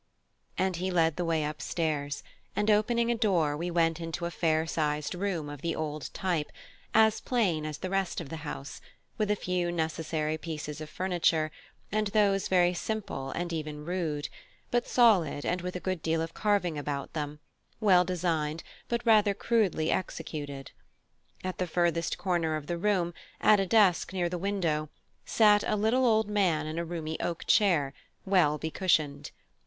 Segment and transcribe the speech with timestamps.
[0.57, 2.23] And he led the way upstairs,
[2.55, 6.51] and opening a door we went into a fair sized room of the old type,
[6.91, 8.81] as plain as the rest of the house,
[9.19, 11.51] with a few necessary pieces of furniture,
[11.91, 14.27] and those very simple and even rude,
[14.71, 17.39] but solid and with a good deal of carving about them,
[17.79, 20.71] well designed but rather crudely executed.
[21.43, 24.89] At the furthest corner of the room, at a desk near the window,
[25.27, 27.93] sat a little old man in a roomy oak chair,
[28.25, 29.29] well becushioned.